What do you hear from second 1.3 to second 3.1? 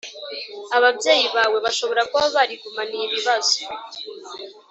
bawe bashobora kuba barigumaniye